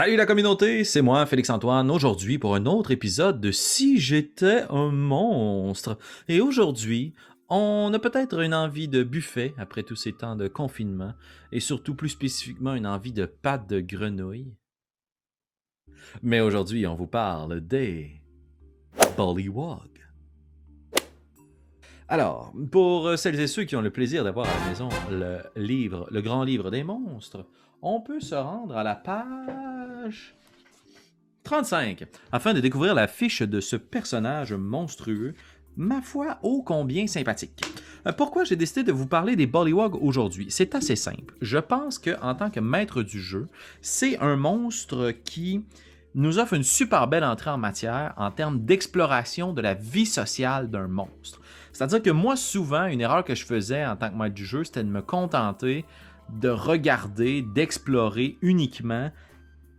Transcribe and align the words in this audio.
Salut 0.00 0.16
la 0.16 0.24
communauté, 0.24 0.82
c'est 0.82 1.02
moi 1.02 1.26
Félix-Antoine, 1.26 1.90
aujourd'hui 1.90 2.38
pour 2.38 2.54
un 2.54 2.64
autre 2.64 2.90
épisode 2.90 3.38
de 3.38 3.52
Si 3.52 4.00
j'étais 4.00 4.62
un 4.70 4.90
monstre. 4.90 5.98
Et 6.26 6.40
aujourd'hui, 6.40 7.12
on 7.50 7.92
a 7.92 7.98
peut-être 7.98 8.40
une 8.40 8.54
envie 8.54 8.88
de 8.88 9.02
buffet 9.02 9.52
après 9.58 9.82
tous 9.82 9.96
ces 9.96 10.14
temps 10.14 10.36
de 10.36 10.48
confinement, 10.48 11.12
et 11.52 11.60
surtout 11.60 11.94
plus 11.94 12.08
spécifiquement 12.08 12.74
une 12.74 12.86
envie 12.86 13.12
de 13.12 13.26
pâte 13.26 13.68
de 13.68 13.80
grenouille. 13.80 14.56
Mais 16.22 16.40
aujourd'hui, 16.40 16.86
on 16.86 16.94
vous 16.94 17.06
parle 17.06 17.60
des 17.60 18.22
Bullywog. 19.18 19.90
Alors, 22.08 22.54
pour 22.72 23.18
celles 23.18 23.38
et 23.38 23.46
ceux 23.46 23.64
qui 23.64 23.76
ont 23.76 23.82
le 23.82 23.90
plaisir 23.90 24.24
d'avoir 24.24 24.48
à 24.48 24.60
la 24.60 24.66
maison 24.70 24.88
le 25.10 25.40
livre, 25.56 26.08
le 26.10 26.22
grand 26.22 26.42
livre 26.42 26.70
des 26.70 26.84
monstres, 26.84 27.44
on 27.82 28.00
peut 28.00 28.20
se 28.20 28.34
rendre 28.34 28.76
à 28.76 28.82
la 28.82 28.94
page 28.94 29.79
35 31.44 32.04
afin 32.32 32.54
de 32.54 32.60
découvrir 32.60 32.94
la 32.94 33.08
fiche 33.08 33.42
de 33.42 33.60
ce 33.60 33.76
personnage 33.76 34.52
monstrueux, 34.52 35.34
ma 35.76 36.02
foi 36.02 36.38
ô 36.42 36.62
combien 36.62 37.06
sympathique. 37.06 37.62
Euh, 38.06 38.12
pourquoi 38.12 38.44
j'ai 38.44 38.56
décidé 38.56 38.82
de 38.82 38.92
vous 38.92 39.06
parler 39.06 39.36
des 39.36 39.46
Bollywogs 39.46 39.96
aujourd'hui? 40.02 40.46
C'est 40.50 40.74
assez 40.74 40.96
simple. 40.96 41.34
Je 41.40 41.58
pense 41.58 41.98
que 41.98 42.20
en 42.22 42.34
tant 42.34 42.50
que 42.50 42.60
maître 42.60 43.02
du 43.02 43.20
jeu, 43.20 43.48
c'est 43.80 44.18
un 44.18 44.36
monstre 44.36 45.12
qui 45.24 45.64
nous 46.14 46.38
offre 46.38 46.54
une 46.54 46.64
super 46.64 47.06
belle 47.06 47.24
entrée 47.24 47.50
en 47.50 47.58
matière 47.58 48.14
en 48.16 48.30
termes 48.30 48.64
d'exploration 48.64 49.52
de 49.52 49.60
la 49.60 49.74
vie 49.74 50.06
sociale 50.06 50.68
d'un 50.68 50.88
monstre. 50.88 51.40
C'est-à-dire 51.72 52.02
que 52.02 52.10
moi, 52.10 52.34
souvent, 52.34 52.86
une 52.86 53.00
erreur 53.00 53.24
que 53.24 53.36
je 53.36 53.44
faisais 53.44 53.86
en 53.86 53.96
tant 53.96 54.10
que 54.10 54.16
maître 54.16 54.34
du 54.34 54.44
jeu, 54.44 54.64
c'était 54.64 54.82
de 54.82 54.88
me 54.88 55.02
contenter 55.02 55.84
de 56.38 56.48
regarder, 56.48 57.42
d'explorer 57.42 58.38
uniquement 58.42 59.10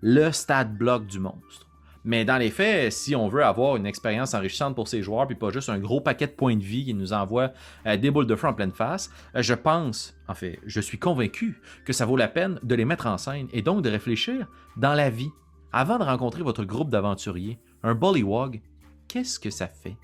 le 0.02 0.32
stade 0.32 0.76
bloc 0.76 1.06
du 1.06 1.20
monstre. 1.20 1.68
Mais 2.04 2.26
dans 2.26 2.38
les 2.38 2.50
faits, 2.50 2.92
si 2.92 3.16
on 3.16 3.28
veut 3.28 3.44
avoir 3.44 3.76
une 3.76 3.86
expérience 3.86 4.34
enrichissante 4.34 4.76
pour 4.76 4.88
ses 4.88 5.04
joueurs, 5.04 5.28
puis 5.28 5.36
pas 5.36 5.52
juste 5.52 5.70
un 5.70 5.78
gros 5.78 6.02
paquet 6.02 6.26
de 6.26 6.32
points 6.32 6.56
de 6.56 6.64
vie 6.64 6.86
qui 6.86 6.96
nous 6.96 7.14
envoie 7.14 7.52
euh, 7.86 7.96
des 7.96 8.10
boules 8.10 8.26
de 8.26 8.36
feu 8.36 8.48
en 8.48 8.54
pleine 8.54 8.72
face, 8.72 9.12
euh, 9.36 9.44
je 9.44 9.54
pense, 9.54 10.16
en 10.28 10.34
fait, 10.34 10.60
je 10.66 10.82
suis 10.82 10.98
convaincu 10.98 11.62
que 11.86 11.94
ça 11.94 12.08
vaut 12.08 12.18
la 12.18 12.28
peine 12.28 12.60
de 12.64 12.74
les 12.74 12.86
mettre 12.86 13.06
en 13.06 13.20
scène 13.20 13.48
et 13.54 13.62
donc 13.62 13.84
de 13.84 13.90
réfléchir 13.90 14.48
dans 14.78 14.94
la 14.94 15.12
vie. 15.12 15.30
Avant 15.74 16.00
de 16.00 16.04
rencontrer 16.04 16.42
votre 16.42 16.66
groupe 16.66 16.90
d'aventuriers, 16.90 17.60
un 17.84 17.94
Bullywog, 17.94 18.62
qu'est-ce 19.08 19.40
que 19.40 19.52
ça 19.52 19.68
fait? 19.68 19.96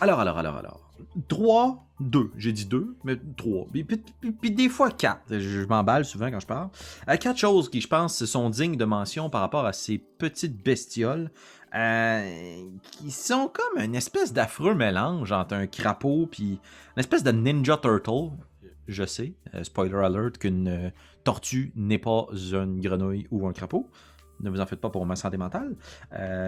Alors, 0.00 0.20
alors, 0.20 0.38
alors, 0.38 0.56
alors. 0.56 0.91
3, 1.28 1.86
2. 2.00 2.30
J'ai 2.36 2.52
dit 2.52 2.66
2, 2.66 2.96
mais 3.04 3.16
3. 3.36 3.68
Puis, 4.40 4.50
des 4.50 4.68
fois 4.68 4.90
4. 4.90 5.38
Je, 5.38 5.64
m'emballe 5.66 6.04
souvent 6.04 6.30
quand 6.30 6.40
je 6.40 6.46
parle. 6.46 6.68
Euh, 7.08 7.16
quatre 7.16 7.38
choses 7.38 7.70
qui, 7.70 7.80
je 7.80 7.88
pense, 7.88 8.24
sont 8.24 8.50
dignes 8.50 8.76
de 8.76 8.84
mention 8.84 9.30
par 9.30 9.40
rapport 9.40 9.66
à 9.66 9.72
ces 9.72 9.98
petites 9.98 10.62
bestioles. 10.62 11.30
Euh, 11.74 12.68
qui 12.82 13.10
sont 13.10 13.50
comme 13.50 13.82
une 13.82 13.94
espèce 13.94 14.34
d'affreux 14.34 14.74
mélange 14.74 15.32
entre 15.32 15.54
un 15.54 15.66
crapaud 15.66 16.28
puis 16.30 16.60
une 16.96 17.00
espèce 17.00 17.22
de 17.22 17.30
Ninja 17.30 17.78
Turtle. 17.78 18.30
Je 18.88 19.04
sais, 19.06 19.32
euh, 19.54 19.64
spoiler 19.64 19.94
alert, 19.94 20.36
qu'une 20.36 20.92
tortue 21.24 21.72
n'est 21.74 21.98
pas 21.98 22.26
une 22.32 22.80
grenouille 22.80 23.26
ou 23.30 23.46
un 23.46 23.54
crapaud. 23.54 23.88
Ne 24.40 24.50
vous 24.50 24.60
en 24.60 24.66
faites 24.66 24.80
pas 24.80 24.90
pour 24.90 25.06
ma 25.06 25.16
santé 25.16 25.36
mentale. 25.36 25.76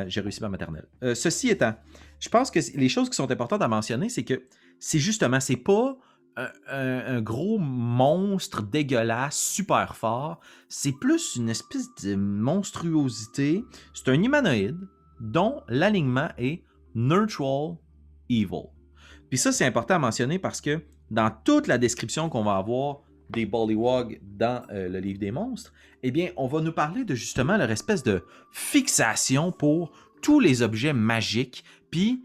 J'ai 0.09 0.21
réussi 0.21 0.41
ma 0.41 0.49
maternelle. 0.49 0.87
ceci 1.15 1.49
étant, 1.49 1.75
je 2.19 2.29
pense 2.29 2.51
que 2.51 2.59
les 2.77 2.89
choses 2.89 3.09
qui 3.09 3.17
sont 3.17 3.31
importantes 3.31 3.63
à 3.63 3.69
mentionner, 3.69 4.09
c'est 4.09 4.25
que 4.25 4.43
c'est 4.79 4.99
justement, 4.99 5.41
c'est 5.41 5.57
pas 5.57 5.97
un, 6.37 7.21
gros 7.21 7.59
monstre 7.59 8.63
dégueulasse, 8.63 9.37
super 9.37 9.97
fort. 9.97 10.41
C'est 10.69 10.93
plus 10.93 11.37
une 11.37 11.49
espèce 11.49 11.95
de 12.03 12.17
monstruosité. 12.17 13.65
C'est 13.93 14.09
un 14.09 14.23
humanoïde 14.23 14.79
dont 15.21 15.63
l'alignement 15.69 16.29
est 16.39 16.65
neutral 16.95 17.77
evil. 18.29 18.69
Puis 19.29 19.39
ça, 19.39 19.53
c'est 19.53 19.67
important 19.67 19.95
à 19.95 19.99
mentionner 19.99 20.39
parce 20.39 20.61
que 20.61 20.83
dans 21.11 21.31
toute 21.45 21.67
la 21.67 21.79
description 21.79 22.29
qu'on 22.29 22.45
va 22.45 22.57
avoir 22.57 23.03
des 23.35 23.47
Bullywog 23.47 24.21
dans 24.23 24.63
euh, 24.71 24.89
le 24.89 24.99
livre 25.01 25.19
des 25.19 25.31
monstres, 25.31 25.73
eh 26.03 26.11
bien, 26.11 26.31
on 26.37 26.47
va 26.47 26.61
nous 26.61 26.73
parler 26.73 27.05
de 27.05 27.15
justement 27.15 27.57
leur 27.57 27.71
espèce 27.71 28.03
de 28.03 28.25
fixation 28.51 29.53
pour 29.53 29.93
tous 30.23 30.41
les 30.41 30.63
objets 30.63 30.93
magiques, 30.93 31.65
puis 31.91 32.25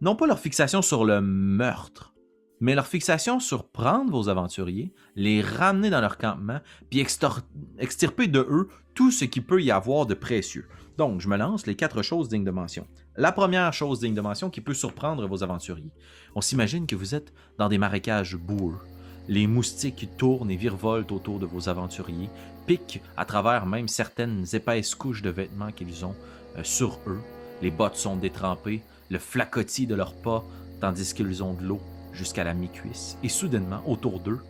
non 0.00 0.16
pas 0.16 0.26
leur 0.26 0.38
fixation 0.38 0.82
sur 0.82 1.04
le 1.04 1.20
meurtre, 1.20 2.14
mais 2.60 2.74
leur 2.74 2.86
fixation 2.86 3.40
sur 3.40 3.68
prendre 3.68 4.10
vos 4.10 4.28
aventuriers, 4.28 4.92
les 5.16 5.40
ramener 5.40 5.90
dans 5.90 6.00
leur 6.00 6.18
campement, 6.18 6.60
puis 6.90 7.00
extirper 7.00 8.26
de 8.26 8.40
eux 8.40 8.68
tout 8.94 9.10
ce 9.10 9.24
qui 9.24 9.40
peut 9.40 9.62
y 9.62 9.70
avoir 9.70 10.06
de 10.06 10.14
précieux. 10.14 10.66
Donc, 10.96 11.20
je 11.20 11.28
me 11.28 11.36
lance 11.36 11.66
les 11.66 11.76
quatre 11.76 12.02
choses 12.02 12.28
dignes 12.28 12.44
de 12.44 12.50
mention. 12.50 12.86
La 13.16 13.30
première 13.30 13.72
chose 13.72 14.00
digne 14.00 14.14
de 14.14 14.20
mention 14.20 14.50
qui 14.50 14.60
peut 14.60 14.74
surprendre 14.74 15.26
vos 15.28 15.44
aventuriers. 15.44 15.92
On 16.34 16.40
s'imagine 16.40 16.86
que 16.86 16.96
vous 16.96 17.14
êtes 17.14 17.32
dans 17.58 17.68
des 17.68 17.78
marécages 17.78 18.36
boueux. 18.36 18.78
Les 19.28 19.46
moustiques 19.46 20.08
tournent 20.16 20.50
et 20.50 20.56
virevoltent 20.56 21.12
autour 21.12 21.38
de 21.38 21.44
vos 21.44 21.68
aventuriers, 21.68 22.30
piquent 22.66 23.02
à 23.14 23.26
travers 23.26 23.66
même 23.66 23.86
certaines 23.86 24.46
épaisses 24.54 24.94
couches 24.94 25.20
de 25.20 25.28
vêtements 25.28 25.70
qu'ils 25.70 26.06
ont 26.06 26.16
euh, 26.56 26.64
sur 26.64 26.98
eux. 27.06 27.20
Les 27.60 27.70
bottes 27.70 27.96
sont 27.96 28.16
détrempées, 28.16 28.80
le 29.10 29.18
flacotis 29.18 29.86
de 29.86 29.94
leurs 29.94 30.14
pas, 30.14 30.42
tandis 30.80 31.12
qu'ils 31.12 31.42
ont 31.42 31.52
de 31.52 31.62
l'eau 31.62 31.80
jusqu'à 32.14 32.42
la 32.42 32.54
mi-cuisse. 32.54 33.18
Et 33.22 33.28
soudainement, 33.28 33.82
autour 33.86 34.20
d'eux, 34.20 34.40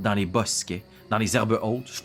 dans 0.00 0.12
les 0.12 0.26
bosquets, 0.26 0.84
dans 1.08 1.18
les 1.18 1.34
herbes 1.34 1.58
hautes, 1.62 2.02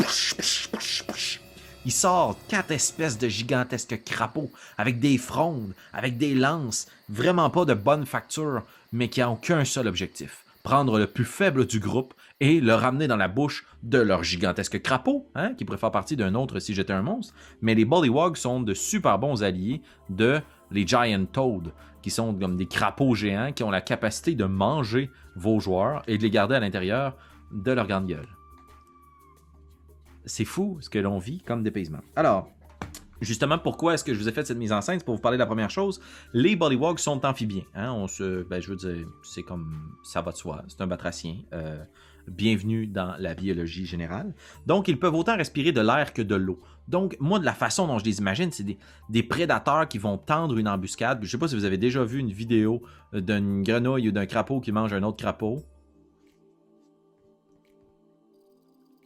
il 1.83 1.91
sort 1.91 2.37
quatre 2.47 2.71
espèces 2.71 3.17
de 3.17 3.27
gigantesques 3.27 4.03
crapauds 4.05 4.51
avec 4.77 4.99
des 4.99 5.17
frondes, 5.17 5.73
avec 5.91 6.17
des 6.17 6.33
lances, 6.33 6.87
vraiment 7.09 7.49
pas 7.49 7.65
de 7.65 7.73
bonne 7.73 8.05
facture, 8.05 8.63
mais 8.93 9.09
qui 9.09 9.19
n'ont 9.19 9.35
qu'un 9.35 9.65
seul 9.65 9.87
objectif 9.87 10.45
prendre 10.63 10.99
le 10.99 11.07
plus 11.07 11.25
faible 11.25 11.65
du 11.65 11.79
groupe 11.79 12.13
et 12.41 12.59
le 12.59 12.73
ramener 12.73 13.07
dans 13.07 13.17
la 13.17 13.27
bouche 13.27 13.65
de 13.83 13.99
leur 13.99 14.23
gigantesque 14.23 14.81
crapaud, 14.81 15.29
hein, 15.35 15.53
qui 15.53 15.63
pourrait 15.63 15.77
faire 15.77 15.91
partie 15.91 16.17
d'un 16.17 16.33
autre 16.33 16.59
si 16.59 16.73
j'étais 16.73 16.91
un 16.91 17.03
monstre. 17.03 17.35
Mais 17.61 17.75
les 17.75 17.85
Bollywogs 17.85 18.35
sont 18.35 18.59
de 18.59 18.73
super 18.73 19.19
bons 19.19 19.43
alliés 19.43 19.81
de 20.09 20.41
les 20.71 20.85
Giant 20.85 21.25
Toad, 21.31 21.71
qui 22.01 22.09
sont 22.09 22.33
comme 22.33 22.57
des 22.57 22.65
crapauds 22.65 23.13
géants 23.13 23.53
qui 23.53 23.63
ont 23.63 23.69
la 23.69 23.81
capacité 23.81 24.33
de 24.33 24.45
manger 24.45 25.11
vos 25.35 25.59
joueurs 25.59 26.01
et 26.07 26.17
de 26.17 26.23
les 26.23 26.31
garder 26.31 26.55
à 26.55 26.59
l'intérieur 26.59 27.15
de 27.51 27.71
leur 27.71 27.87
grande 27.87 28.07
gueule. 28.07 28.27
C'est 30.25 30.45
fou 30.45 30.77
ce 30.81 30.89
que 30.89 30.99
l'on 30.99 31.19
vit 31.19 31.41
comme 31.41 31.63
dépaysement. 31.63 32.01
Alors, 32.15 32.49
Justement, 33.21 33.59
pourquoi 33.59 33.93
est-ce 33.93 34.03
que 34.03 34.15
je 34.15 34.19
vous 34.19 34.27
ai 34.27 34.31
fait 34.31 34.47
cette 34.47 34.57
mise 34.57 34.71
en 34.71 34.81
scène? 34.81 34.99
Pour 35.03 35.13
vous 35.13 35.21
parler 35.21 35.37
de 35.37 35.41
la 35.41 35.45
première 35.45 35.69
chose 35.69 36.01
Les 36.33 36.55
Bollywogs 36.55 36.97
sont 36.97 37.23
amphibiens. 37.23 37.61
Hein? 37.75 38.07
Ben, 38.49 38.59
je 38.59 38.67
veux 38.67 38.75
dire, 38.75 39.05
c'est 39.21 39.43
comme 39.43 39.95
ça 40.01 40.23
va 40.23 40.31
de 40.31 40.37
soi. 40.37 40.63
C'est 40.67 40.81
un 40.81 40.87
batracien. 40.87 41.35
Euh, 41.53 41.83
bienvenue 42.27 42.87
dans 42.87 43.15
la 43.19 43.33
biologie 43.33 43.85
générale. 43.85 44.33
Donc, 44.65 44.87
ils 44.87 44.99
peuvent 44.99 45.15
autant 45.15 45.37
respirer 45.37 45.71
de 45.71 45.81
l'air 45.81 46.13
que 46.13 46.21
de 46.21 46.35
l'eau. 46.35 46.61
Donc, 46.87 47.15
moi, 47.19 47.39
de 47.39 47.45
la 47.45 47.53
façon 47.53 47.87
dont 47.87 47.99
je 47.99 48.05
les 48.05 48.19
imagine, 48.19 48.51
c'est 48.51 48.65
des, 49.09 49.23
prédateurs 49.23 49.87
qui 49.87 49.97
vont 49.97 50.17
tendre 50.17 50.57
une 50.57 50.67
embuscade. 50.67 51.19
Je 51.21 51.25
ne 51.25 51.29
sais 51.29 51.37
pas 51.37 51.47
si 51.47 51.55
vous 51.55 51.65
avez 51.65 51.77
déjà 51.77 52.03
vu 52.03 52.19
une 52.19 52.31
vidéo 52.31 52.81
euh, 53.13 53.21
d'une 53.21 53.63
grenouille 53.63 54.09
ou 54.09 54.11
d'un 54.11 54.25
crapaud 54.25 54.59
qui 54.59 54.71
mange 54.71 54.93
un 54.93 55.03
autre 55.03 55.17
crapaud. 55.17 55.63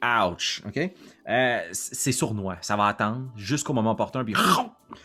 Ouch, 0.06 0.62
OK? 0.68 0.92
Euh, 1.28 1.60
c'est 1.72 2.12
sournois. 2.12 2.58
Ça 2.62 2.76
va 2.76 2.86
attendre 2.86 3.32
jusqu'au 3.36 3.74
moment 3.74 3.92
opportun, 3.92 4.24
puis 4.24 4.36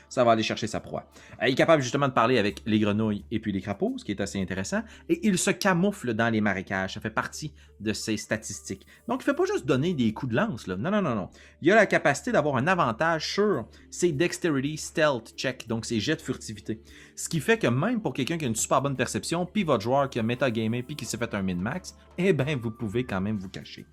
ça 0.08 0.24
va 0.24 0.32
aller 0.32 0.42
chercher 0.42 0.66
sa 0.66 0.80
proie. 0.80 1.06
Euh, 1.42 1.48
il 1.48 1.52
est 1.52 1.56
capable 1.56 1.82
justement 1.82 2.08
de 2.08 2.12
parler 2.12 2.38
avec 2.38 2.62
les 2.66 2.78
grenouilles 2.78 3.24
et 3.30 3.40
puis 3.40 3.52
les 3.52 3.62
crapauds, 3.62 3.94
ce 3.96 4.04
qui 4.04 4.12
est 4.12 4.20
assez 4.20 4.40
intéressant. 4.40 4.82
Et 5.08 5.26
il 5.26 5.38
se 5.38 5.50
camoufle 5.50 6.12
dans 6.12 6.28
les 6.28 6.42
marécages. 6.42 6.94
Ça 6.94 7.00
fait 7.00 7.10
partie 7.10 7.54
de 7.80 7.94
ses 7.94 8.18
statistiques. 8.18 8.86
Donc, 9.08 9.22
il 9.22 9.30
ne 9.30 9.32
fait 9.32 9.36
pas 9.36 9.46
juste 9.46 9.64
donner 9.64 9.94
des 9.94 10.12
coups 10.12 10.32
de 10.32 10.36
lance. 10.36 10.66
Là. 10.66 10.76
Non, 10.76 10.90
non, 10.90 11.00
non, 11.00 11.14
non. 11.14 11.30
Il 11.62 11.72
a 11.72 11.76
la 11.76 11.86
capacité 11.86 12.32
d'avoir 12.32 12.56
un 12.56 12.66
avantage 12.66 13.32
sur 13.32 13.66
ses 13.90 14.12
Dexterity 14.12 14.76
Stealth 14.76 15.32
Check, 15.36 15.66
donc 15.68 15.86
ses 15.86 16.00
jets 16.00 16.16
de 16.16 16.22
furtivité. 16.22 16.82
Ce 17.16 17.28
qui 17.28 17.40
fait 17.40 17.58
que 17.58 17.68
même 17.68 18.02
pour 18.02 18.12
quelqu'un 18.12 18.36
qui 18.36 18.44
a 18.44 18.48
une 18.48 18.56
super 18.56 18.82
bonne 18.82 18.96
perception, 18.96 19.46
puis 19.46 19.64
votre 19.64 19.82
joueur 19.82 20.10
qui 20.10 20.18
a 20.18 20.22
metagamé 20.22 20.82
puis 20.82 20.96
qui 20.96 21.06
s'est 21.06 21.16
fait 21.16 21.34
un 21.34 21.42
min-max, 21.42 21.96
eh 22.18 22.34
bien, 22.34 22.56
vous 22.60 22.70
pouvez 22.70 23.04
quand 23.04 23.20
même 23.20 23.38
vous 23.38 23.48
cacher 23.48 23.86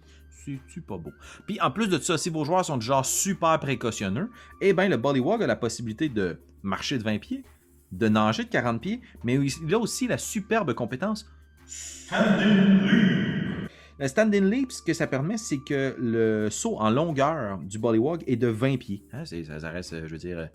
c'est 0.68 0.86
pas 0.86 0.98
beau? 0.98 1.12
Puis 1.46 1.60
en 1.62 1.72
plus 1.72 1.88
de 1.88 1.98
ça, 1.98 2.18
si 2.18 2.30
vos 2.30 2.44
joueurs 2.46 2.66
sont 2.66 2.78
du 2.78 2.86
genre 2.86 3.06
super 3.06 3.60
précautionneux, 3.60 4.30
eh 4.62 4.74
bien 4.74 4.88
le 4.88 4.98
Bullywog 4.98 5.44
a 5.44 5.48
la 5.48 5.56
possibilité 5.56 6.10
de 6.10 6.40
marcher 6.64 6.98
de 6.98 7.04
20 7.04 7.20
pieds, 7.20 7.44
de 7.92 8.08
nager 8.08 8.44
de 8.44 8.50
40 8.50 8.82
pieds, 8.82 9.02
mais 9.24 9.36
il 9.36 9.74
a 9.74 9.80
aussi 9.80 10.08
la 10.08 10.18
superbe 10.18 10.74
compétence 10.74 11.30
Standing 11.66 12.82
Leap. 12.82 13.72
Le 14.00 14.08
Standing 14.08 14.44
Leap, 14.44 14.72
ce 14.72 14.82
que 14.82 14.94
ça 14.94 15.08
permet, 15.08 15.38
c'est 15.38 15.58
que 15.58 15.96
le 16.00 16.50
saut 16.50 16.78
en 16.78 16.90
longueur 16.90 17.58
du 17.60 17.80
Bullywog 17.80 18.24
est 18.28 18.36
de 18.36 18.48
20 18.48 18.78
pieds. 18.78 19.04
Hein, 19.12 19.26
ça, 19.26 19.70
reste, 19.72 20.06
je 20.06 20.12
veux 20.12 20.18
dire, 20.18 20.50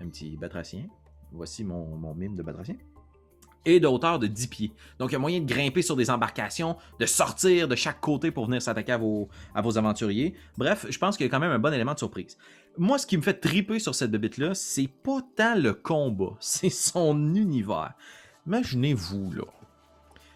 un 0.00 0.08
petit 0.08 0.36
batracien. 0.36 0.86
Voici 1.32 1.64
mon, 1.64 1.96
mon 1.96 2.14
mime 2.14 2.36
de 2.36 2.42
batracien. 2.42 2.76
Et 3.64 3.80
de 3.80 3.86
hauteur 3.86 4.18
de 4.18 4.26
10 4.26 4.46
pieds. 4.48 4.72
Donc, 4.98 5.10
il 5.10 5.14
y 5.14 5.16
a 5.16 5.18
moyen 5.18 5.40
de 5.40 5.46
grimper 5.46 5.82
sur 5.82 5.96
des 5.96 6.10
embarcations, 6.10 6.76
de 7.00 7.06
sortir 7.06 7.68
de 7.68 7.74
chaque 7.74 8.00
côté 8.00 8.30
pour 8.30 8.46
venir 8.46 8.62
s'attaquer 8.62 8.92
à 8.92 8.98
vos, 8.98 9.28
à 9.54 9.62
vos 9.62 9.78
aventuriers. 9.78 10.34
Bref, 10.56 10.86
je 10.88 10.98
pense 10.98 11.16
qu'il 11.16 11.26
y 11.26 11.28
a 11.28 11.30
quand 11.30 11.40
même 11.40 11.52
un 11.52 11.58
bon 11.58 11.72
élément 11.72 11.94
de 11.94 11.98
surprise. 11.98 12.36
Moi, 12.76 12.98
ce 12.98 13.06
qui 13.06 13.16
me 13.16 13.22
fait 13.22 13.34
triper 13.34 13.78
sur 13.78 13.94
cette 13.94 14.10
bébite-là, 14.10 14.54
c'est 14.54 14.88
pas 14.88 15.20
tant 15.36 15.54
le 15.54 15.74
combat, 15.74 16.34
c'est 16.40 16.70
son 16.70 17.34
univers. 17.34 17.94
Imaginez-vous, 18.46 19.32
là. 19.32 19.44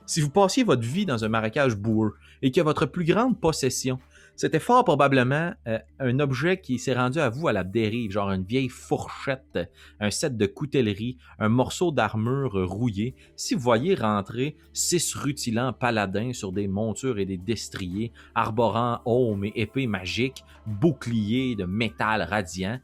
Si 0.06 0.22
vous 0.22 0.30
passiez 0.30 0.64
votre 0.64 0.82
vie 0.82 1.04
dans 1.04 1.22
un 1.24 1.28
marécage 1.28 1.76
boueux 1.76 2.14
et 2.40 2.50
que 2.50 2.62
votre 2.62 2.86
plus 2.86 3.04
grande 3.04 3.38
possession, 3.38 3.98
c'était 4.38 4.60
fort 4.60 4.84
probablement 4.84 5.52
euh, 5.66 5.80
un 5.98 6.20
objet 6.20 6.60
qui 6.60 6.78
s'est 6.78 6.94
rendu 6.94 7.18
à 7.18 7.28
vous 7.28 7.48
à 7.48 7.52
la 7.52 7.64
dérive, 7.64 8.12
genre 8.12 8.30
une 8.30 8.44
vieille 8.44 8.68
fourchette, 8.68 9.58
un 9.98 10.12
set 10.12 10.36
de 10.36 10.46
coutellerie, 10.46 11.18
un 11.40 11.48
morceau 11.48 11.90
d'armure 11.90 12.52
rouillé. 12.52 13.16
Si 13.34 13.54
vous 13.54 13.60
voyez 13.60 13.96
rentrer 13.96 14.56
six 14.72 15.12
rutilants 15.16 15.72
paladins 15.72 16.32
sur 16.32 16.52
des 16.52 16.68
montures 16.68 17.18
et 17.18 17.24
des 17.24 17.36
destriers, 17.36 18.12
arborant 18.36 19.00
aumes 19.06 19.44
et 19.44 19.52
épées 19.56 19.88
magiques, 19.88 20.44
boucliers 20.66 21.56
de 21.56 21.64
métal 21.64 22.22
radiant, 22.22 22.78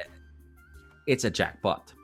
euh, 0.00 0.02
it's 1.06 1.24
a 1.24 1.32
jackpot. 1.32 1.94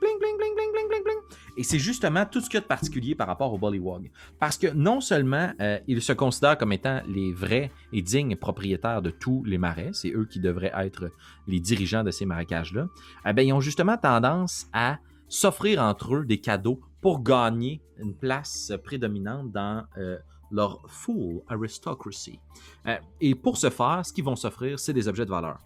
Et 1.57 1.63
c'est 1.63 1.79
justement 1.79 2.25
tout 2.25 2.39
ce 2.39 2.45
qu'il 2.45 2.55
y 2.55 2.57
a 2.57 2.61
de 2.61 2.67
particulier 2.67 3.15
par 3.15 3.25
rapport 3.25 3.51
au 3.51 3.57
Bullywog. 3.57 4.11
Parce 4.39 4.57
que 4.57 4.67
non 4.67 5.01
seulement 5.01 5.51
euh, 5.59 5.79
ils 5.87 6.03
se 6.03 6.13
considèrent 6.13 6.57
comme 6.57 6.71
étant 6.71 7.01
les 7.07 7.33
vrais 7.33 7.71
et 7.91 8.03
dignes 8.03 8.35
propriétaires 8.35 9.01
de 9.01 9.09
tous 9.09 9.43
les 9.43 9.57
marais, 9.57 9.89
c'est 9.93 10.11
eux 10.11 10.25
qui 10.25 10.39
devraient 10.39 10.73
être 10.77 11.11
les 11.47 11.59
dirigeants 11.59 12.03
de 12.03 12.11
ces 12.11 12.25
marécages-là, 12.25 12.87
eh 13.25 13.33
bien, 13.33 13.43
ils 13.43 13.53
ont 13.53 13.61
justement 13.61 13.97
tendance 13.97 14.67
à 14.71 14.99
s'offrir 15.27 15.81
entre 15.81 16.15
eux 16.15 16.25
des 16.25 16.39
cadeaux 16.39 16.79
pour 17.01 17.23
gagner 17.23 17.81
une 17.97 18.13
place 18.13 18.71
prédominante 18.83 19.51
dans 19.51 19.83
euh, 19.97 20.17
leur 20.51 20.81
full 20.87 21.41
aristocracy. 21.47 22.39
Euh, 22.85 22.97
et 23.19 23.33
pour 23.33 23.57
ce 23.57 23.69
faire, 23.71 24.01
ce 24.05 24.13
qu'ils 24.13 24.23
vont 24.23 24.35
s'offrir, 24.35 24.79
c'est 24.79 24.93
des 24.93 25.07
objets 25.07 25.25
de 25.25 25.31
valeur. 25.31 25.59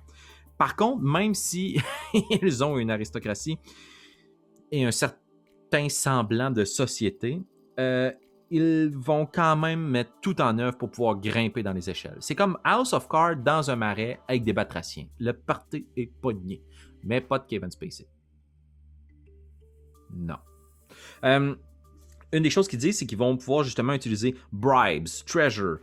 Par 0.58 0.76
contre, 0.76 1.02
même 1.04 1.34
si 1.34 1.80
ils 2.42 2.64
ont 2.64 2.78
une 2.78 2.92
aristocratie 2.92 3.58
et 4.72 4.86
un 4.86 4.92
certain 4.92 5.90
semblant 5.90 6.52
de 6.52 6.66
société, 6.66 7.42
euh, 7.80 8.12
ils 8.50 8.92
vont 8.94 9.26
quand 9.26 9.56
même 9.56 9.88
mettre 9.88 10.12
tout 10.22 10.42
en 10.42 10.58
œuvre 10.60 10.78
pour 10.78 10.92
pouvoir 10.92 11.16
grimper 11.16 11.64
dans 11.64 11.72
les 11.72 11.90
échelles. 11.90 12.18
C'est 12.20 12.36
comme 12.36 12.58
House 12.64 12.94
of 12.94 13.08
Cards 13.08 13.38
dans 13.38 13.72
un 13.72 13.78
marais 13.78 14.20
avec 14.28 14.44
des 14.44 14.54
batraciens. 14.54 15.08
Le 15.20 15.32
party 15.32 15.88
est 15.96 16.12
pogné, 16.22 16.62
mais 17.04 17.22
pas 17.22 17.40
de 17.40 17.46
Kevin 17.46 17.72
Spacey. 17.72 18.08
Non. 20.14 20.36
Euh, 21.24 21.56
une 22.34 22.44
des 22.44 22.50
choses 22.50 22.68
qu'ils 22.68 22.80
disent, 22.80 23.00
c'est 23.00 23.06
qu'ils 23.06 23.18
vont 23.18 23.38
pouvoir 23.38 23.64
justement 23.64 23.94
utiliser 23.94 24.36
bribes, 24.52 25.08
treasure, 25.26 25.80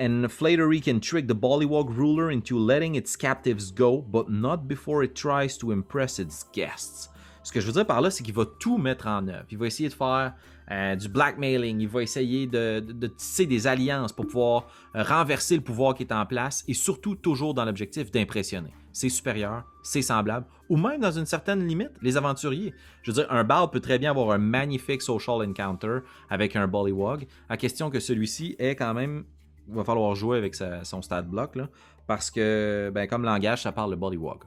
and 0.00 0.28
flattery 0.28 0.80
can 0.80 1.00
trick 1.00 1.26
the 1.26 1.34
Bollywog 1.34 1.90
ruler 1.96 2.30
into 2.30 2.58
letting 2.58 2.94
its 2.96 3.16
captives 3.16 3.72
go, 3.72 4.00
but 4.00 4.28
not 4.28 4.68
before 4.68 5.04
it 5.04 5.14
tries 5.14 5.56
to 5.58 5.72
impress 5.72 6.18
its 6.18 6.44
guests. 6.52 7.10
Ce 7.44 7.52
que 7.52 7.60
je 7.60 7.66
veux 7.66 7.72
dire 7.72 7.86
par 7.86 8.00
là, 8.00 8.10
c'est 8.10 8.24
qu'il 8.24 8.34
va 8.34 8.46
tout 8.46 8.78
mettre 8.78 9.06
en 9.06 9.28
œuvre. 9.28 9.44
Il 9.50 9.58
va 9.58 9.66
essayer 9.66 9.90
de 9.90 9.94
faire 9.94 10.32
euh, 10.70 10.96
du 10.96 11.08
blackmailing, 11.10 11.78
il 11.78 11.88
va 11.88 12.02
essayer 12.02 12.46
de, 12.46 12.80
tisser 13.18 13.44
des 13.44 13.66
alliances 13.66 14.12
pour 14.12 14.26
pouvoir 14.26 14.66
euh, 14.96 15.02
renverser 15.02 15.54
le 15.54 15.62
pouvoir 15.62 15.94
qui 15.94 16.04
est 16.04 16.12
en 16.12 16.24
place 16.24 16.64
et 16.66 16.74
surtout 16.74 17.14
toujours 17.14 17.52
dans 17.52 17.66
l'objectif 17.66 18.10
d'impressionner 18.10 18.72
ses 18.92 19.10
supérieurs, 19.10 19.64
ses 19.82 20.02
semblables, 20.02 20.46
ou 20.70 20.76
même 20.76 21.00
dans 21.00 21.10
une 21.10 21.26
certaine 21.26 21.66
limite, 21.66 21.90
les 22.00 22.16
aventuriers. 22.16 22.72
Je 23.02 23.10
veux 23.10 23.16
dire, 23.16 23.26
un 23.30 23.44
bard 23.44 23.70
peut 23.70 23.80
très 23.80 23.98
bien 23.98 24.12
avoir 24.12 24.30
un 24.30 24.38
magnifique 24.38 25.02
social 25.02 25.42
encounter 25.46 25.98
avec 26.30 26.56
un 26.56 26.66
Bullywog, 26.66 27.26
à 27.48 27.56
question 27.56 27.90
que 27.90 28.00
celui-ci 28.00 28.56
est 28.58 28.76
quand 28.76 28.94
même 28.94 29.24
il 29.68 29.74
va 29.74 29.84
falloir 29.84 30.14
jouer 30.14 30.38
avec 30.38 30.54
son 30.54 31.02
stade 31.02 31.28
bloc, 31.28 31.56
là, 31.56 31.68
parce 32.06 32.30
que, 32.30 32.90
ben, 32.94 33.06
comme 33.08 33.24
langage, 33.24 33.62
ça 33.62 33.72
parle 33.72 33.90
le 33.90 33.96
Bullywog 33.96 34.40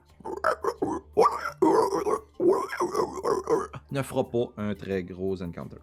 ne 3.91 4.01
fera 4.01 4.29
pas 4.29 4.51
un 4.57 4.75
très 4.75 5.03
gros 5.03 5.41
encounter. 5.41 5.77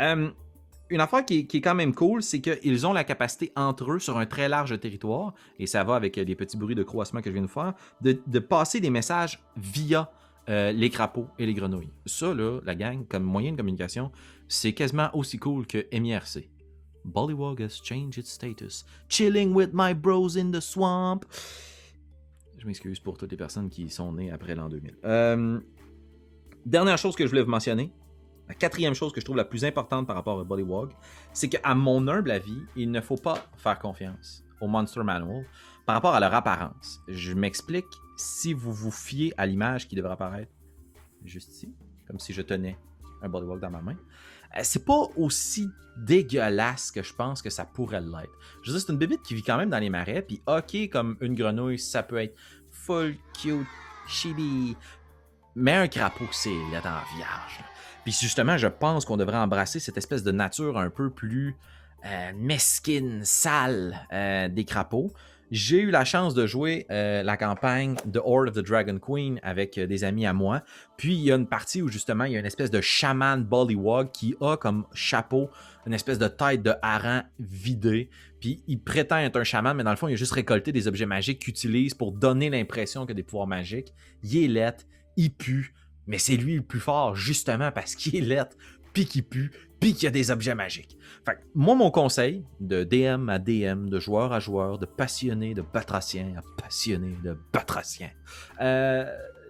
Euh, 0.00 0.30
une 0.90 1.00
affaire 1.00 1.24
qui, 1.24 1.46
est 1.52 1.60
quand 1.60 1.74
même 1.74 1.94
cool, 1.94 2.22
c'est 2.22 2.40
qu'ils 2.40 2.86
ont 2.86 2.92
la 2.92 3.04
capacité 3.04 3.52
entre 3.54 3.92
eux 3.92 3.98
sur 3.98 4.18
un 4.18 4.26
très 4.26 4.48
large 4.48 4.78
territoire, 4.80 5.34
et 5.58 5.66
ça 5.66 5.84
va 5.84 5.94
avec 5.94 6.16
les 6.16 6.34
petits 6.34 6.56
bruits 6.56 6.74
de 6.74 6.82
croissement 6.82 7.20
que 7.20 7.30
je 7.30 7.34
viens 7.34 7.42
de 7.42 7.46
faire, 7.46 7.74
de, 8.00 8.38
passer 8.40 8.80
des 8.80 8.90
messages 8.90 9.40
via 9.56 10.10
euh, 10.48 10.72
les 10.72 10.90
crapauds 10.90 11.28
et 11.38 11.46
les 11.46 11.54
grenouilles. 11.54 11.92
Ça, 12.06 12.34
là, 12.34 12.60
la 12.64 12.74
gang, 12.74 13.06
comme 13.06 13.22
moyen 13.22 13.52
de 13.52 13.56
communication, 13.56 14.10
c'est 14.48 14.72
quasiment 14.72 15.10
aussi 15.14 15.38
cool 15.38 15.66
que 15.66 15.86
MIRC. 15.96 16.48
Bullywog 17.04 17.60
has 17.60 17.80
changed 17.82 18.18
its 18.18 18.30
status. 18.30 18.84
Chilling 19.08 19.54
with 19.54 19.70
my 19.72 19.94
bros 19.94 20.36
in 20.36 20.50
the 20.50 20.60
swamp. 20.60 21.24
Je 22.58 22.66
m'excuse 22.66 23.00
pour 23.00 23.16
toutes 23.16 23.30
les 23.30 23.38
personnes 23.38 23.70
qui 23.70 23.88
sont 23.88 24.12
nées 24.12 24.30
après 24.30 24.54
l'an 24.54 24.68
2000. 24.68 24.96
Euh, 25.04 25.60
Dernière 26.66 26.98
chose 26.98 27.16
que 27.16 27.24
je 27.24 27.30
voulais 27.30 27.42
vous 27.42 27.50
mentionner, 27.50 27.92
la 28.48 28.54
quatrième 28.54 28.94
chose 28.94 29.12
que 29.12 29.20
je 29.20 29.24
trouve 29.24 29.36
la 29.36 29.44
plus 29.44 29.64
importante 29.64 30.06
par 30.06 30.16
rapport 30.16 30.38
à 30.40 30.44
Bullywog, 30.44 30.90
c'est 31.32 31.48
qu'à 31.48 31.74
mon 31.74 32.06
humble 32.06 32.30
avis, 32.30 32.60
il 32.76 32.90
ne 32.90 33.00
faut 33.00 33.16
pas 33.16 33.46
faire 33.56 33.78
confiance 33.78 34.44
au 34.60 34.66
Monster 34.66 35.02
Manual 35.02 35.46
par 35.86 35.94
rapport 35.94 36.14
à 36.14 36.20
leur 36.20 36.34
apparence. 36.34 37.00
Je 37.08 37.32
m'explique, 37.32 37.86
si 38.16 38.52
vous 38.52 38.72
vous 38.72 38.90
fiez 38.90 39.32
à 39.38 39.46
l'image 39.46 39.88
qui 39.88 39.96
devrait 39.96 40.12
apparaître 40.12 40.52
juste 41.24 41.50
ici, 41.50 41.72
comme 42.06 42.18
si 42.18 42.32
je 42.32 42.42
tenais 42.42 42.76
un 43.22 43.28
Bullywog 43.28 43.60
dans 43.60 43.70
ma 43.70 43.80
main, 43.80 43.96
euh, 44.56 44.60
c'est 44.62 44.84
pas 44.84 45.06
aussi 45.16 45.68
dégueulasse 45.96 46.90
que 46.90 47.02
je 47.02 47.14
pense 47.14 47.40
que 47.40 47.50
ça 47.50 47.64
pourrait 47.64 48.00
l'être. 48.00 48.36
Je 48.62 48.70
veux 48.70 48.76
dire, 48.76 48.86
c'est 48.86 48.92
une 48.92 48.98
bébite 48.98 49.22
qui 49.22 49.34
vit 49.34 49.42
quand 49.42 49.56
même 49.56 49.70
dans 49.70 49.78
les 49.78 49.90
marais, 49.90 50.22
puis 50.22 50.42
ok, 50.46 50.90
comme 50.90 51.16
une 51.20 51.34
grenouille, 51.34 51.78
ça 51.78 52.02
peut 52.02 52.18
être 52.18 52.36
full 52.70 53.16
cute, 53.40 53.66
chibi, 54.06 54.76
mais 55.54 55.72
un 55.72 55.88
crapaud, 55.88 56.28
c'est 56.32 56.50
là 56.72 56.78
en 56.78 57.16
vierge. 57.16 57.60
Puis 58.04 58.12
justement, 58.18 58.56
je 58.56 58.68
pense 58.68 59.04
qu'on 59.04 59.16
devrait 59.16 59.36
embrasser 59.36 59.80
cette 59.80 59.98
espèce 59.98 60.22
de 60.22 60.32
nature 60.32 60.78
un 60.78 60.90
peu 60.90 61.10
plus 61.10 61.56
euh, 62.04 62.32
mesquine, 62.34 63.20
sale 63.24 64.06
euh, 64.12 64.48
des 64.48 64.64
crapauds. 64.64 65.12
J'ai 65.50 65.80
eu 65.80 65.90
la 65.90 66.04
chance 66.04 66.32
de 66.32 66.46
jouer 66.46 66.86
euh, 66.90 67.24
la 67.24 67.36
campagne 67.36 67.96
de 68.06 68.20
Horde 68.24 68.48
of 68.48 68.54
the 68.54 68.66
Dragon 68.66 68.98
Queen 68.98 69.40
avec 69.42 69.78
des 69.78 70.04
amis 70.04 70.24
à 70.24 70.32
moi. 70.32 70.62
Puis 70.96 71.14
il 71.14 71.20
y 71.22 71.32
a 71.32 71.34
une 71.34 71.48
partie 71.48 71.82
où 71.82 71.88
justement 71.88 72.24
il 72.24 72.32
y 72.32 72.36
a 72.36 72.38
une 72.38 72.46
espèce 72.46 72.70
de 72.70 72.80
chaman 72.80 73.42
Bullywog 73.42 74.12
qui 74.12 74.36
a 74.40 74.56
comme 74.56 74.86
chapeau 74.94 75.50
une 75.86 75.92
espèce 75.92 76.18
de 76.18 76.28
tête 76.28 76.62
de 76.62 76.72
hareng 76.80 77.24
vidée. 77.40 78.10
Puis 78.40 78.62
il 78.68 78.80
prétend 78.80 79.18
être 79.18 79.36
un 79.36 79.44
chaman, 79.44 79.76
mais 79.76 79.82
dans 79.82 79.90
le 79.90 79.96
fond 79.96 80.06
il 80.06 80.12
a 80.12 80.16
juste 80.16 80.32
récolté 80.32 80.70
des 80.70 80.86
objets 80.86 81.06
magiques 81.06 81.40
qu'il 81.40 81.50
utilise 81.50 81.94
pour 81.94 82.12
donner 82.12 82.48
l'impression 82.48 83.02
qu'il 83.02 83.12
a 83.12 83.14
des 83.14 83.24
pouvoirs 83.24 83.48
magiques. 83.48 83.92
Il 84.22 84.44
est 84.44 84.48
lettre, 84.48 84.84
il 85.16 85.32
pue, 85.32 85.74
mais 86.06 86.18
c'est 86.18 86.36
lui 86.36 86.56
le 86.56 86.62
plus 86.62 86.80
fort 86.80 87.14
justement 87.14 87.72
parce 87.72 87.94
qu'il 87.94 88.16
est 88.16 88.20
lettre, 88.20 88.56
puis 88.92 89.06
qu'il 89.06 89.24
pue, 89.24 89.50
puis 89.78 89.94
qu'il 89.94 90.04
y 90.04 90.06
a 90.06 90.10
des 90.10 90.30
objets 90.30 90.54
magiques. 90.54 90.98
Fait 91.24 91.38
moi, 91.54 91.74
mon 91.74 91.90
conseil, 91.90 92.44
de 92.60 92.84
DM 92.84 93.28
à 93.28 93.38
DM, 93.38 93.88
de 93.88 93.98
joueur 93.98 94.32
à 94.32 94.40
joueur, 94.40 94.78
de 94.78 94.86
passionné 94.86 95.54
de 95.54 95.62
batracien 95.62 96.34
à 96.36 96.62
passionné 96.62 97.16
de 97.22 97.36
batracien, 97.52 98.10
euh, 98.60 99.04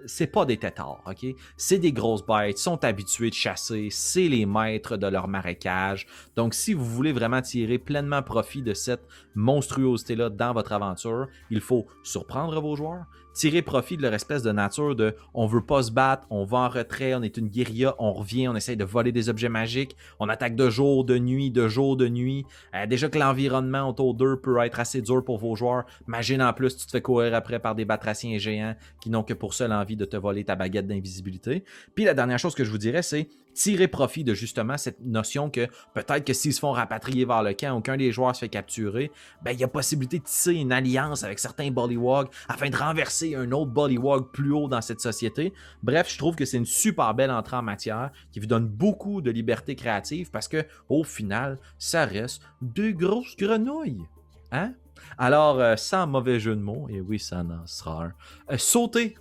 c'est 0.06 0.26
pas 0.26 0.44
des 0.44 0.56
têtards, 0.56 1.02
ok? 1.06 1.26
C'est 1.56 1.78
des 1.78 1.92
grosses 1.92 2.24
bêtes, 2.24 2.58
sont 2.58 2.84
habitués 2.84 3.30
de 3.30 3.34
chasser, 3.34 3.88
c'est 3.90 4.28
les 4.28 4.46
maîtres 4.46 4.96
de 4.96 5.06
leur 5.06 5.28
marécage. 5.28 6.06
Donc, 6.36 6.54
si 6.54 6.74
vous 6.74 6.84
voulez 6.84 7.12
vraiment 7.12 7.42
tirer 7.42 7.78
pleinement 7.78 8.22
profit 8.22 8.62
de 8.62 8.74
cette 8.74 9.06
monstruosité-là 9.34 10.30
dans 10.30 10.52
votre 10.52 10.72
aventure, 10.72 11.28
il 11.50 11.60
faut 11.60 11.86
surprendre 12.02 12.60
vos 12.60 12.76
joueurs, 12.76 13.04
tirer 13.32 13.62
profit 13.62 13.96
de 13.96 14.02
leur 14.02 14.14
espèce 14.14 14.42
de 14.42 14.52
nature 14.52 14.94
de 14.96 15.14
on 15.34 15.46
veut 15.46 15.64
pas 15.64 15.82
se 15.82 15.90
battre, 15.90 16.26
on 16.30 16.44
va 16.44 16.58
en 16.58 16.68
retrait, 16.68 17.14
on 17.14 17.22
est 17.22 17.36
une 17.36 17.48
guérilla, 17.48 17.94
on 17.98 18.12
revient, 18.12 18.48
on 18.48 18.56
essaye 18.56 18.76
de 18.76 18.84
voler 18.84 19.12
des 19.12 19.28
objets 19.28 19.48
magiques, 19.48 19.96
on 20.18 20.28
attaque 20.28 20.56
de 20.56 20.68
jour, 20.70 21.04
de 21.04 21.18
nuit, 21.18 21.50
de 21.50 21.68
jour, 21.68 21.96
de 21.96 22.08
nuit. 22.08 22.44
Euh, 22.74 22.86
déjà 22.86 23.08
que 23.08 23.18
l'environnement 23.18 23.88
autour 23.88 24.14
d'eux 24.14 24.36
peut 24.36 24.58
être 24.60 24.80
assez 24.80 25.02
dur 25.02 25.24
pour 25.24 25.38
vos 25.38 25.54
joueurs. 25.54 25.84
Imagine 26.08 26.42
en 26.42 26.52
plus, 26.52 26.76
tu 26.76 26.86
te 26.86 26.90
fais 26.90 27.02
courir 27.02 27.34
après 27.34 27.58
par 27.58 27.74
des 27.74 27.84
batraciens 27.84 28.38
géants 28.38 28.74
qui 29.00 29.10
n'ont 29.10 29.22
que 29.22 29.34
pour 29.34 29.54
seule 29.54 29.72
envie 29.72 29.96
de 29.96 30.04
te 30.04 30.16
voler 30.16 30.44
ta 30.44 30.56
baguette 30.56 30.86
d'invisibilité. 30.86 31.64
Puis 31.94 32.04
la 32.04 32.14
dernière 32.14 32.38
chose 32.38 32.54
que 32.54 32.64
je 32.64 32.70
vous 32.70 32.78
dirais, 32.78 33.02
c'est 33.02 33.28
tirer 33.54 33.88
profit 33.88 34.24
de 34.24 34.34
justement 34.34 34.78
cette 34.78 35.00
notion 35.00 35.50
que 35.50 35.66
peut-être 35.94 36.24
que 36.24 36.32
s'ils 36.32 36.54
se 36.54 36.60
font 36.60 36.72
rapatrier 36.72 37.24
vers 37.24 37.42
le 37.42 37.54
camp, 37.54 37.76
aucun 37.76 37.96
des 37.96 38.12
joueurs 38.12 38.34
se 38.34 38.40
fait 38.40 38.48
capturer, 38.48 39.10
ben 39.42 39.52
il 39.52 39.60
y 39.60 39.64
a 39.64 39.68
possibilité 39.68 40.18
de 40.18 40.24
tisser 40.24 40.54
une 40.54 40.72
alliance 40.72 41.24
avec 41.24 41.38
certains 41.38 41.70
Bullywog 41.70 42.28
afin 42.48 42.70
de 42.70 42.76
renverser 42.76 43.34
un 43.34 43.50
autre 43.52 43.70
Bullywog 43.70 44.30
plus 44.32 44.52
haut 44.52 44.68
dans 44.68 44.80
cette 44.80 45.00
société. 45.00 45.52
Bref, 45.82 46.10
je 46.10 46.18
trouve 46.18 46.36
que 46.36 46.44
c'est 46.44 46.56
une 46.56 46.66
super 46.66 47.14
belle 47.14 47.30
entrée 47.30 47.56
en 47.56 47.62
matière 47.62 48.10
qui 48.32 48.40
vous 48.40 48.46
donne 48.46 48.66
beaucoup 48.66 49.20
de 49.20 49.30
liberté 49.30 49.74
créative 49.74 50.30
parce 50.30 50.48
que 50.48 50.64
au 50.88 51.04
final, 51.04 51.58
ça 51.78 52.04
reste 52.04 52.42
de 52.62 52.90
grosses 52.90 53.36
grenouilles. 53.36 54.06
Hein? 54.52 54.74
Alors, 55.18 55.60
euh, 55.60 55.76
sans 55.76 56.06
mauvais 56.06 56.40
jeu 56.40 56.54
de 56.54 56.60
mots, 56.60 56.86
et 56.88 57.00
oui, 57.00 57.18
ça 57.18 57.40
en 57.40 57.66
sera 57.66 58.04
un, 58.04 58.12
euh, 58.50 58.58
sautez 58.58 59.16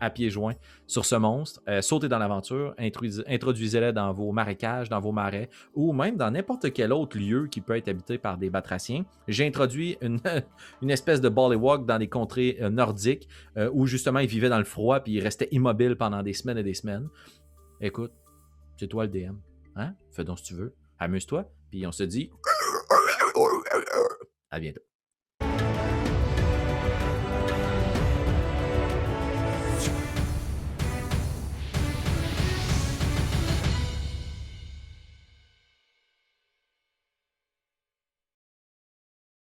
à 0.00 0.10
pieds 0.10 0.30
joints 0.30 0.54
sur 0.86 1.04
ce 1.04 1.16
monstre, 1.16 1.60
euh, 1.68 1.80
sautez 1.80 2.08
dans 2.08 2.18
l'aventure, 2.18 2.74
introduisez-les 2.78 3.92
dans 3.92 4.12
vos 4.12 4.32
marécages, 4.32 4.88
dans 4.88 5.00
vos 5.00 5.12
marais, 5.12 5.48
ou 5.74 5.92
même 5.92 6.16
dans 6.16 6.30
n'importe 6.30 6.72
quel 6.72 6.92
autre 6.92 7.18
lieu 7.18 7.46
qui 7.46 7.60
peut 7.60 7.76
être 7.76 7.88
habité 7.88 8.18
par 8.18 8.38
des 8.38 8.50
batraciens. 8.50 9.04
J'ai 9.28 9.46
introduit 9.46 9.96
une, 10.00 10.20
une 10.82 10.90
espèce 10.90 11.20
de 11.20 11.28
ballywalk 11.28 11.86
dans 11.86 11.98
des 11.98 12.08
contrées 12.08 12.58
euh, 12.60 12.70
nordiques 12.70 13.28
euh, 13.56 13.70
où 13.72 13.86
justement 13.86 14.18
ils 14.18 14.28
vivaient 14.28 14.48
dans 14.48 14.58
le 14.58 14.64
froid 14.64 15.00
puis 15.00 15.12
ils 15.12 15.22
restaient 15.22 15.48
immobiles 15.50 15.96
pendant 15.96 16.22
des 16.22 16.32
semaines 16.32 16.58
et 16.58 16.62
des 16.62 16.74
semaines. 16.74 17.08
Écoute, 17.80 18.12
c'est 18.76 18.88
toi 18.88 19.04
le 19.04 19.10
DM. 19.10 19.36
Hein? 19.76 19.94
Fais 20.12 20.24
donc 20.24 20.38
ce 20.38 20.44
que 20.44 20.48
tu 20.48 20.54
veux. 20.54 20.74
Amuse-toi. 20.98 21.50
Puis 21.70 21.86
on 21.86 21.92
se 21.92 22.04
dit 22.04 22.30
à 24.50 24.60
bientôt. 24.60 24.80